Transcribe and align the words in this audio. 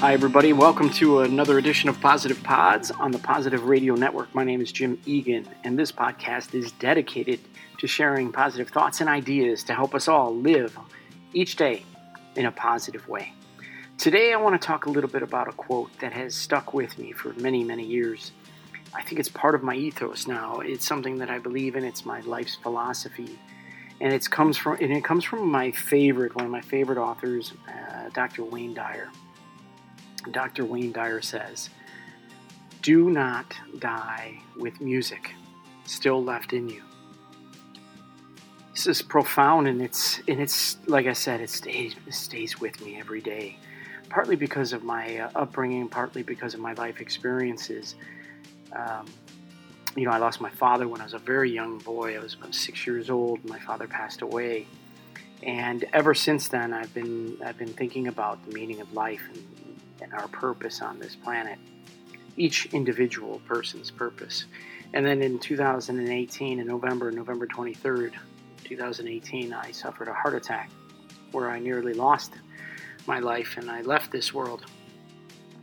Hi, 0.00 0.14
everybody. 0.14 0.54
Welcome 0.54 0.88
to 0.94 1.20
another 1.20 1.58
edition 1.58 1.90
of 1.90 2.00
Positive 2.00 2.42
Pods 2.42 2.90
on 2.90 3.10
the 3.10 3.18
Positive 3.18 3.64
Radio 3.64 3.94
Network. 3.94 4.34
My 4.34 4.44
name 4.44 4.62
is 4.62 4.72
Jim 4.72 4.98
Egan, 5.04 5.46
and 5.62 5.78
this 5.78 5.92
podcast 5.92 6.54
is 6.54 6.72
dedicated 6.72 7.38
to 7.76 7.86
sharing 7.86 8.32
positive 8.32 8.70
thoughts 8.70 9.02
and 9.02 9.10
ideas 9.10 9.62
to 9.64 9.74
help 9.74 9.94
us 9.94 10.08
all 10.08 10.34
live 10.34 10.74
each 11.34 11.56
day 11.56 11.84
in 12.34 12.46
a 12.46 12.50
positive 12.50 13.06
way. 13.08 13.34
Today, 13.98 14.32
I 14.32 14.36
want 14.38 14.58
to 14.58 14.66
talk 14.66 14.86
a 14.86 14.90
little 14.90 15.10
bit 15.10 15.22
about 15.22 15.48
a 15.48 15.52
quote 15.52 15.90
that 15.98 16.14
has 16.14 16.34
stuck 16.34 16.72
with 16.72 16.98
me 16.98 17.12
for 17.12 17.34
many, 17.34 17.62
many 17.62 17.84
years. 17.84 18.32
I 18.94 19.02
think 19.02 19.20
it's 19.20 19.28
part 19.28 19.54
of 19.54 19.62
my 19.62 19.74
ethos 19.74 20.26
now. 20.26 20.60
It's 20.60 20.86
something 20.86 21.18
that 21.18 21.28
I 21.28 21.38
believe 21.38 21.76
in. 21.76 21.84
It's 21.84 22.06
my 22.06 22.20
life's 22.22 22.54
philosophy, 22.54 23.38
and 24.00 24.14
it 24.14 24.30
comes 24.30 24.56
from 24.56 24.78
and 24.80 24.92
it 24.92 25.04
comes 25.04 25.24
from 25.24 25.46
my 25.50 25.72
favorite, 25.72 26.34
one 26.34 26.46
of 26.46 26.50
my 26.50 26.62
favorite 26.62 26.96
authors, 26.96 27.52
uh, 27.68 28.08
Dr. 28.14 28.44
Wayne 28.44 28.72
Dyer. 28.72 29.10
Dr. 30.30 30.64
Wayne 30.64 30.92
Dyer 30.92 31.22
says, 31.22 31.70
Do 32.82 33.10
not 33.10 33.54
die 33.78 34.40
with 34.56 34.80
music 34.80 35.32
still 35.90 36.22
left 36.22 36.52
in 36.52 36.68
you. 36.68 36.82
This 38.72 38.86
is 38.86 39.02
profound 39.02 39.66
and 39.66 39.82
it's 39.82 40.20
and 40.28 40.40
it's 40.40 40.78
like 40.86 41.06
I 41.06 41.12
said, 41.12 41.40
it 41.40 41.50
stays 41.50 41.94
it 42.06 42.14
stays 42.14 42.60
with 42.60 42.80
me 42.84 42.98
every 42.98 43.20
day. 43.20 43.58
Partly 44.08 44.36
because 44.36 44.72
of 44.72 44.82
my 44.82 45.18
uh, 45.18 45.30
upbringing, 45.34 45.88
partly 45.88 46.22
because 46.22 46.54
of 46.54 46.60
my 46.60 46.72
life 46.74 47.00
experiences. 47.00 47.94
Um, 48.72 49.06
you 49.96 50.04
know, 50.04 50.12
I 50.12 50.18
lost 50.18 50.40
my 50.40 50.50
father 50.50 50.86
when 50.86 51.00
I 51.00 51.04
was 51.04 51.14
a 51.14 51.18
very 51.18 51.50
young 51.50 51.78
boy. 51.78 52.16
I 52.16 52.20
was 52.20 52.34
about 52.34 52.54
six 52.54 52.86
years 52.86 53.10
old. 53.10 53.44
My 53.44 53.58
father 53.58 53.88
passed 53.88 54.22
away, 54.22 54.66
and 55.42 55.84
ever 55.92 56.14
since 56.14 56.48
then, 56.48 56.72
I've 56.72 56.92
been 56.94 57.36
I've 57.44 57.58
been 57.58 57.72
thinking 57.72 58.06
about 58.06 58.44
the 58.46 58.52
meaning 58.54 58.80
of 58.80 58.92
life 58.92 59.22
and 59.32 59.69
and 60.02 60.12
our 60.12 60.28
purpose 60.28 60.82
on 60.82 60.98
this 60.98 61.16
planet, 61.16 61.58
each 62.36 62.66
individual 62.66 63.40
person's 63.46 63.90
purpose. 63.90 64.44
And 64.92 65.06
then 65.06 65.22
in 65.22 65.38
2018, 65.38 66.58
in 66.58 66.66
November, 66.66 67.10
November 67.10 67.46
23rd, 67.46 68.14
2018, 68.64 69.52
I 69.52 69.70
suffered 69.72 70.08
a 70.08 70.14
heart 70.14 70.34
attack 70.34 70.70
where 71.32 71.48
I 71.48 71.58
nearly 71.58 71.94
lost 71.94 72.32
my 73.06 73.20
life 73.20 73.56
and 73.56 73.70
I 73.70 73.82
left 73.82 74.10
this 74.10 74.34
world. 74.34 74.64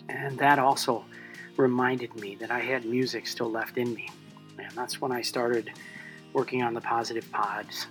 And 0.09 0.37
that 0.39 0.59
also 0.59 1.05
reminded 1.57 2.15
me 2.15 2.35
that 2.35 2.51
I 2.51 2.59
had 2.59 2.85
music 2.85 3.27
still 3.27 3.51
left 3.51 3.77
in 3.77 3.93
me. 3.93 4.09
And 4.57 4.71
that's 4.71 5.01
when 5.01 5.11
I 5.11 5.21
started 5.21 5.71
working 6.33 6.63
on 6.63 6.73
the 6.73 6.81
Positive 6.81 7.29
Pods 7.31 7.87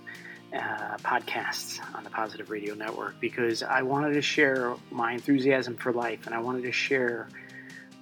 uh, 0.52 0.96
podcasts 0.98 1.80
on 1.94 2.04
the 2.04 2.10
Positive 2.10 2.50
Radio 2.50 2.74
Network 2.74 3.20
because 3.20 3.62
I 3.62 3.82
wanted 3.82 4.14
to 4.14 4.22
share 4.22 4.74
my 4.90 5.12
enthusiasm 5.12 5.76
for 5.76 5.92
life 5.92 6.26
and 6.26 6.34
I 6.34 6.38
wanted 6.38 6.62
to 6.62 6.72
share 6.72 7.28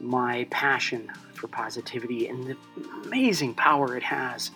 my 0.00 0.46
passion 0.50 1.10
for 1.34 1.48
positivity 1.48 2.28
and 2.28 2.46
the 2.46 2.56
amazing 3.04 3.54
power 3.54 3.96
it 3.96 4.02
has 4.02 4.50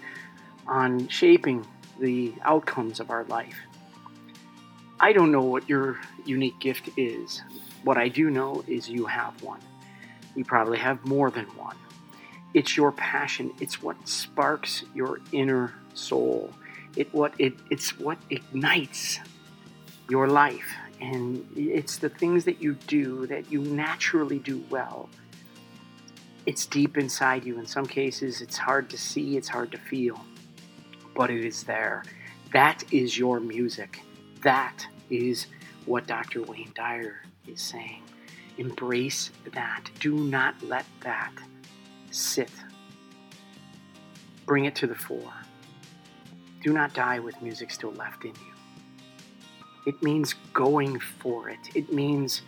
on 0.66 1.08
shaping 1.08 1.66
the 1.98 2.34
outcomes 2.42 3.00
of 3.00 3.10
our 3.10 3.24
life. 3.24 3.56
I 5.00 5.12
don't 5.12 5.32
know 5.32 5.42
what 5.42 5.68
your 5.68 5.98
unique 6.24 6.58
gift 6.58 6.90
is. 6.96 7.42
What 7.84 7.96
I 7.96 8.08
do 8.08 8.30
know 8.30 8.64
is 8.66 8.88
you 8.88 9.06
have 9.06 9.40
one. 9.42 9.60
You 10.34 10.44
probably 10.44 10.78
have 10.78 11.04
more 11.06 11.30
than 11.30 11.46
one. 11.56 11.76
It's 12.54 12.76
your 12.76 12.92
passion, 12.92 13.52
it's 13.60 13.82
what 13.82 14.08
sparks 14.08 14.84
your 14.94 15.20
inner 15.32 15.74
soul 15.94 16.52
it 16.96 17.12
what 17.12 17.32
it 17.38 17.54
it's 17.70 17.98
what 17.98 18.18
ignites 18.30 19.20
your 20.08 20.28
life. 20.28 20.72
And 21.00 21.46
it's 21.56 21.98
the 21.98 22.08
things 22.08 22.44
that 22.44 22.60
you 22.60 22.74
do 22.86 23.26
that 23.26 23.52
you 23.52 23.60
naturally 23.60 24.38
do 24.40 24.64
well. 24.68 25.08
It's 26.46 26.66
deep 26.66 26.96
inside 26.96 27.44
you. 27.44 27.58
In 27.58 27.66
some 27.66 27.86
cases 27.86 28.40
it's 28.40 28.56
hard 28.56 28.90
to 28.90 28.98
see 28.98 29.36
it's 29.36 29.48
hard 29.48 29.70
to 29.72 29.78
feel 29.78 30.24
but 31.14 31.30
it 31.30 31.44
is 31.44 31.64
there. 31.64 32.04
That 32.52 32.84
is 32.92 33.18
your 33.18 33.40
music. 33.40 34.00
That 34.42 34.86
is 35.10 35.46
what 35.84 36.06
dr 36.06 36.42
wayne 36.42 36.72
dyer 36.74 37.22
is 37.46 37.60
saying. 37.60 38.02
Embrace 38.56 39.30
that. 39.52 39.90
Do 40.00 40.16
not 40.16 40.60
let 40.62 40.86
that 41.00 41.32
sit. 42.10 42.50
Bring 44.46 44.64
it 44.64 44.74
to 44.76 44.86
the 44.86 44.94
fore 44.94 45.32
do 46.62 46.72
not 46.72 46.94
die 46.94 47.18
with 47.18 47.40
music 47.42 47.70
still 47.70 47.92
left 47.92 48.24
in 48.24 48.32
you. 48.32 48.52
It 49.86 50.02
means 50.02 50.34
going 50.52 50.98
for 50.98 51.48
it, 51.48 51.58
it 51.74 51.92
means 51.92 52.42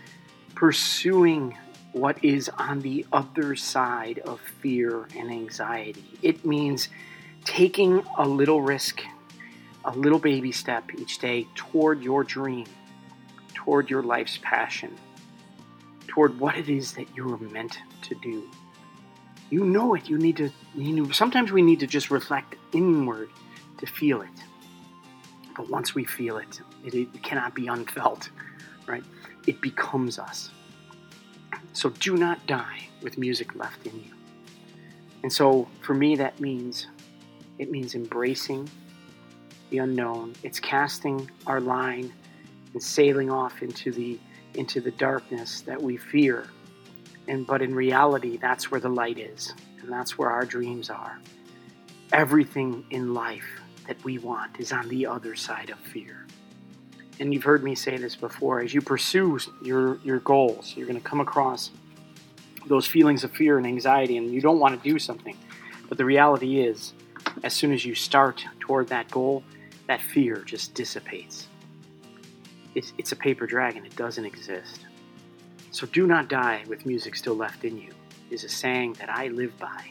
pursuing 0.55 1.57
what 1.93 2.23
is 2.25 2.49
on 2.51 2.81
the 2.81 3.05
other 3.13 3.57
side 3.57 4.21
of 4.21 4.41
fear 4.61 5.09
and 5.17 5.31
anxiety. 5.31 6.05
It 6.23 6.45
means 6.45 6.89
taking 7.45 8.05
a 8.17 8.29
little 8.29 8.61
risk, 8.61 9.03
a 9.85 9.91
little 9.97 10.19
baby 10.19 10.53
step 10.53 10.85
each 10.99 11.19
day 11.19 11.49
toward 11.55 12.03
your 12.03 12.23
dream, 12.23 12.67
toward 13.55 13.91
your 13.91 14.03
life's 14.03 14.39
passion, 14.43 14.97
toward 16.07 16.39
what 16.39 16.57
it 16.57 16.69
is 16.69 16.93
that 16.93 17.07
you 17.17 17.29
are 17.33 17.39
meant 17.39 17.79
to 18.03 18.15
do. 18.17 18.49
You 19.51 19.65
know 19.65 19.95
it. 19.95 20.09
You 20.09 20.17
need 20.17 20.37
to. 20.37 20.51
You 20.77 20.93
know, 20.93 21.11
sometimes 21.11 21.51
we 21.51 21.63
need 21.63 21.81
to 21.81 21.87
just 21.87 22.11
reflect 22.11 22.55
inward 22.73 23.31
to 23.81 23.87
feel 23.87 24.23
it. 24.23 24.29
But 25.57 25.69
once 25.69 25.95
we 25.95 26.05
feel 26.05 26.39
it, 26.39 26.61
it, 26.85 26.95
it 26.95 27.23
cannot 27.23 27.55
be 27.55 27.67
unfelt, 27.67 28.31
right? 28.87 29.05
It 29.47 29.61
becomes 29.61 30.19
us. 30.19 30.51
So 31.73 31.91
do 31.91 32.17
not 32.17 32.47
die 32.47 32.89
with 33.03 33.19
music 33.19 33.55
left 33.55 33.87
in 33.87 33.95
you. 33.97 34.13
And 35.23 35.33
so 35.33 35.69
for 35.83 35.95
me, 35.95 36.17
that 36.17 36.41
means 36.41 36.87
it 37.59 37.71
means 37.71 37.95
embracing 37.95 38.71
the 39.69 39.79
unknown. 39.79 40.35
It's 40.43 40.59
casting 40.59 41.31
our 41.47 41.61
line 41.61 42.13
and 42.73 42.83
sailing 42.83 43.31
off 43.31 43.63
into 43.63 43.93
the 43.93 44.19
into 44.55 44.81
the 44.81 44.91
darkness 44.93 45.61
that 45.63 45.81
we 45.81 45.97
fear. 45.97 46.47
And 47.29 47.47
but 47.47 47.63
in 47.63 47.75
reality, 47.75 48.39
that's 48.39 48.71
where 48.71 48.81
the 48.81 48.89
light 48.89 49.19
is, 49.19 49.55
and 49.83 49.93
that's 49.93 50.19
where 50.19 50.31
our 50.31 50.45
dreams 50.45 50.91
are. 50.91 51.19
Everything 52.13 52.85
in 52.91 53.15
life 53.15 53.61
that 53.91 54.05
we 54.05 54.19
want 54.19 54.61
is 54.61 54.71
on 54.71 54.89
the 54.89 55.05
other 55.05 55.35
side 55.35 55.69
of 55.69 55.79
fear. 55.81 56.25
And 57.19 57.35
you've 57.35 57.43
heard 57.43 57.65
me 57.65 57.75
say 57.75 57.97
this 57.97 58.15
before 58.15 58.61
as 58.61 58.73
you 58.73 58.81
pursue 58.81 59.37
your, 59.65 59.99
your 60.05 60.21
goals, 60.21 60.75
you're 60.77 60.87
going 60.87 60.99
to 60.99 61.05
come 61.05 61.19
across 61.19 61.73
those 62.67 62.87
feelings 62.87 63.25
of 63.25 63.33
fear 63.33 63.59
and 63.59 63.67
anxiety, 63.67 64.17
and 64.17 64.33
you 64.33 64.41
don't 64.41 64.61
want 64.61 64.81
to 64.81 64.89
do 64.89 65.01
something. 65.01 65.37
But 65.89 65.99
the 65.99 66.05
reality 66.05 66.61
is, 66.61 66.93
as 67.43 67.53
soon 67.53 67.73
as 67.73 67.85
you 67.85 67.97
start 67.97 68.45
toward 68.61 68.87
that 68.89 69.11
goal, 69.11 69.43
that 69.89 70.01
fear 70.01 70.37
just 70.47 70.73
dissipates. 70.75 71.49
It's, 72.77 72.93
it's 72.97 73.11
a 73.11 73.17
paper 73.17 73.45
dragon, 73.45 73.85
it 73.85 73.97
doesn't 73.97 74.25
exist. 74.25 74.87
So 75.73 75.89
do 75.89 76.07
not 76.07 76.29
die 76.29 76.63
with 76.69 76.87
music 76.87 77.17
still 77.17 77.35
left 77.35 77.65
in 77.65 77.77
you, 77.77 77.91
is 78.31 78.45
a 78.45 78.49
saying 78.49 78.93
that 79.01 79.11
I 79.11 79.29
live 79.29 79.59
by, 79.59 79.91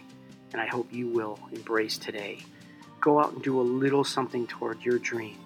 and 0.53 0.61
I 0.61 0.67
hope 0.67 0.87
you 0.89 1.09
will 1.09 1.37
embrace 1.51 1.97
today 1.97 2.39
go 2.99 3.19
out 3.19 3.33
and 3.33 3.41
do 3.41 3.59
a 3.59 3.63
little 3.63 4.03
something 4.03 4.47
toward 4.47 4.81
your 4.81 4.99
dream, 4.99 5.37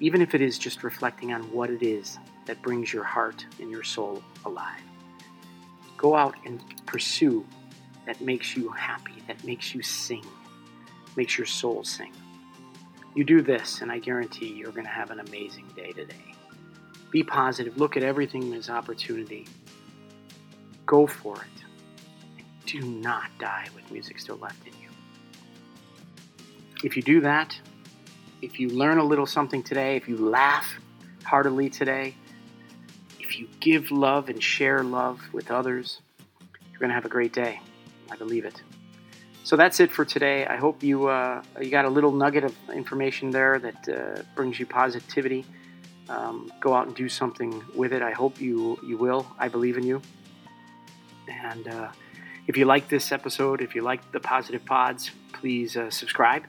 even 0.00 0.22
if 0.22 0.34
it 0.34 0.40
is 0.40 0.58
just 0.58 0.82
reflecting 0.82 1.32
on 1.32 1.42
what 1.52 1.70
it 1.70 1.82
is 1.82 2.18
that 2.46 2.60
brings 2.62 2.92
your 2.92 3.04
heart 3.04 3.44
and 3.60 3.70
your 3.70 3.82
soul 3.82 4.22
alive. 4.44 4.80
Go 5.96 6.14
out 6.14 6.34
and 6.44 6.60
pursue 6.86 7.44
that 8.06 8.20
makes 8.20 8.56
you 8.56 8.68
happy, 8.70 9.14
that 9.26 9.42
makes 9.44 9.74
you 9.74 9.82
sing, 9.82 10.24
makes 11.16 11.36
your 11.36 11.46
soul 11.46 11.82
sing. 11.84 12.12
You 13.14 13.24
do 13.24 13.40
this, 13.40 13.80
and 13.80 13.90
I 13.90 13.98
guarantee 13.98 14.46
you're 14.46 14.72
going 14.72 14.84
to 14.84 14.90
have 14.90 15.10
an 15.10 15.20
amazing 15.20 15.66
day 15.74 15.92
today. 15.92 16.34
Be 17.10 17.22
positive, 17.22 17.78
look 17.78 17.96
at 17.96 18.02
everything 18.02 18.52
as 18.54 18.68
opportunity. 18.68 19.46
Go 20.84 21.06
for 21.06 21.36
it. 21.36 22.44
Do 22.66 22.80
not 22.80 23.30
die 23.38 23.66
with 23.74 23.90
music 23.90 24.18
still 24.18 24.36
left 24.36 24.66
in 24.66 24.72
you. 24.82 24.85
If 26.84 26.96
you 26.96 27.02
do 27.02 27.20
that, 27.22 27.58
if 28.42 28.60
you 28.60 28.68
learn 28.68 28.98
a 28.98 29.04
little 29.04 29.26
something 29.26 29.62
today, 29.62 29.96
if 29.96 30.08
you 30.08 30.16
laugh 30.16 30.78
heartily 31.24 31.70
today, 31.70 32.14
if 33.18 33.38
you 33.38 33.48
give 33.60 33.90
love 33.90 34.28
and 34.28 34.42
share 34.42 34.82
love 34.82 35.20
with 35.32 35.50
others, 35.50 36.00
you're 36.70 36.78
going 36.78 36.90
to 36.90 36.94
have 36.94 37.04
a 37.04 37.08
great 37.10 37.32
day. 37.32 37.60
I 38.10 38.16
believe 38.16 38.44
it. 38.44 38.62
So 39.42 39.56
that's 39.56 39.80
it 39.80 39.90
for 39.90 40.04
today. 40.04 40.44
I 40.46 40.56
hope 40.56 40.82
you 40.82 41.06
uh, 41.06 41.42
you 41.60 41.70
got 41.70 41.84
a 41.84 41.88
little 41.88 42.12
nugget 42.12 42.44
of 42.44 42.54
information 42.72 43.30
there 43.30 43.58
that 43.58 43.88
uh, 43.88 44.22
brings 44.34 44.58
you 44.58 44.66
positivity. 44.66 45.44
Um, 46.08 46.52
go 46.60 46.74
out 46.74 46.86
and 46.86 46.94
do 46.96 47.08
something 47.08 47.62
with 47.74 47.92
it. 47.92 48.02
I 48.02 48.12
hope 48.12 48.40
you 48.40 48.78
you 48.84 48.96
will. 48.96 49.26
I 49.38 49.48
believe 49.48 49.76
in 49.76 49.84
you. 49.84 50.02
And 51.28 51.68
uh, 51.68 51.88
if 52.46 52.56
you 52.56 52.64
like 52.64 52.88
this 52.88 53.12
episode, 53.12 53.60
if 53.60 53.74
you 53.74 53.82
like 53.82 54.12
the 54.12 54.20
positive 54.20 54.64
pods, 54.64 55.10
please 55.32 55.76
uh, 55.76 55.90
subscribe 55.90 56.44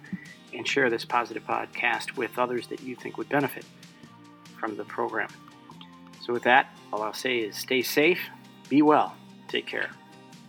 and 0.54 0.68
share 0.68 0.90
this 0.90 1.06
positive 1.06 1.46
podcast 1.46 2.16
with 2.16 2.38
others 2.38 2.68
that 2.68 2.82
you 2.82 2.96
think 2.96 3.18
would 3.18 3.30
benefit 3.30 3.66
from 4.60 4.78
the 4.78 4.86
program. 4.86 5.30
So, 6.22 6.34
with 6.34 6.44
that, 6.44 6.76
all 6.92 7.02
I'll 7.02 7.14
say 7.14 7.40
is 7.40 7.56
stay 7.56 7.82
safe, 7.82 8.20
Be 8.70 8.82
well. 8.82 9.16
Take 9.48 9.66
care. 9.66 9.90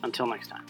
Until 0.03 0.27
next 0.27 0.49
time. 0.49 0.67